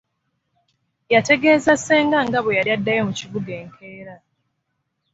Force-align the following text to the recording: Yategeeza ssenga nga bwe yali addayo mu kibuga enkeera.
Yategeeza 1.13 1.71
ssenga 1.79 2.17
nga 2.27 2.39
bwe 2.41 2.55
yali 2.57 2.71
addayo 2.75 3.01
mu 3.07 3.13
kibuga 3.19 3.51
enkeera. 3.61 4.15